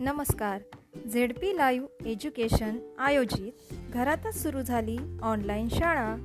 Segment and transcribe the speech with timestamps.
[0.00, 0.60] नमस्कार.
[1.12, 6.16] Z P live education आयोजित घरातच सुरू झाली ऑनलाईन शाळा.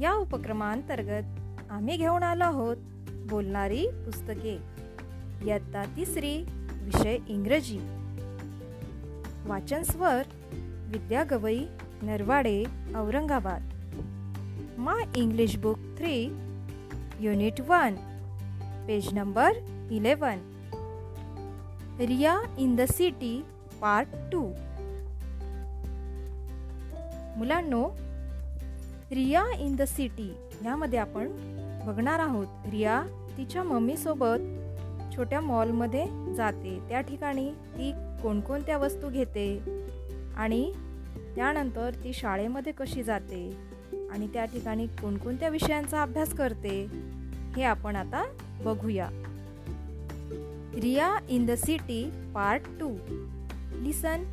[0.00, 1.22] या उपक्रमांतर्गत
[1.70, 2.76] आम्ही घेऊन आलो आहोत
[3.10, 4.58] बोलणारी पुस्तके.
[5.42, 7.78] इयत्ता तिसरी विषय इंग्रजी.
[9.46, 10.22] वाचन स्वर
[10.92, 11.64] Vidya Gavai
[12.02, 12.64] Narwade
[12.96, 13.62] Aurangabad.
[14.78, 16.24] My English book three
[17.20, 17.94] unit one
[18.86, 19.50] page number
[19.90, 20.38] eleven
[22.00, 23.32] Riya in the city
[23.80, 24.40] part two.
[27.36, 27.82] मुलांनो
[29.10, 30.28] रिया इन द सिटी
[30.64, 31.28] यामध्ये आपण
[31.86, 32.46] बघणार आहोत.
[32.70, 33.02] रिया
[33.36, 36.04] तिच्या मम्मीसोबत छोट्या मॉलमध्ये
[36.34, 36.78] जाते.
[36.88, 39.48] त्या ठिकाणी ती कोणकोणत्या वस्तू घेते
[40.36, 40.72] आणि
[41.36, 43.44] त्यानंतर ती शाळेमध्ये कशी जाते
[44.12, 46.84] आणि त्या ठिकाणी कोणकोणत्या विषयांचा अभ्यास करते
[47.56, 48.24] हे आपण आता
[48.64, 49.08] बघूया.
[50.74, 52.04] Riya in the city
[52.34, 52.88] part two.
[53.82, 54.24] Listen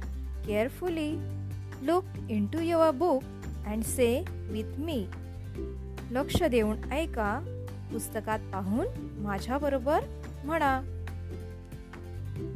[0.46, 1.12] carefully
[1.86, 2.06] look
[2.48, 3.24] into your book
[3.68, 4.10] and say
[4.52, 5.06] with me
[6.12, 7.40] लक्ष देऊन ऐका.
[7.92, 8.88] पुस्तकात पाहून
[9.22, 10.04] माझ्याबरोबर
[10.46, 10.82] म्हणा.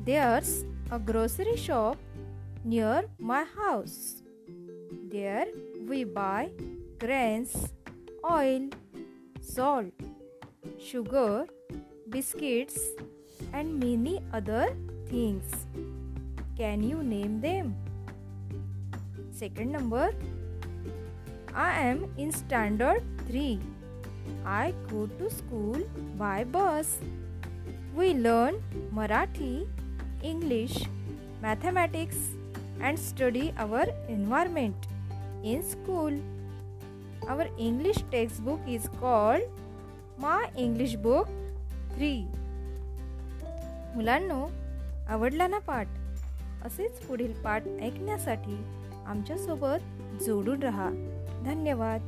[0.05, 1.97] There's a grocery shop
[2.65, 4.21] near my house
[5.11, 5.49] there
[5.89, 6.47] we buy
[7.01, 7.53] grains
[8.23, 8.69] oil
[9.55, 10.03] salt
[10.79, 11.43] sugar
[12.07, 12.75] biscuits
[13.53, 14.75] and many other
[15.07, 15.65] things.
[16.57, 17.75] Can you name them?
[19.31, 20.11] Second number
[21.53, 23.59] I am in standard 3.
[24.45, 25.77] I go to school
[26.17, 26.99] by bus.
[27.95, 28.61] We learn
[28.93, 29.67] Marathi,
[30.21, 30.85] English,
[31.41, 32.17] mathematics,
[32.79, 34.75] and study our environment
[35.43, 36.13] in school.
[37.27, 39.41] Our English textbook is called
[40.17, 41.27] My English Book
[41.95, 42.40] 3.
[43.95, 44.47] मुलांनो
[45.09, 45.87] आवडला ना पाठ?
[46.65, 48.63] असेच पुढील पाठ ऐकण्यासाठी
[49.05, 50.89] आमच्यासोबत जोडून रहा.
[51.45, 52.01] धन्यवाद.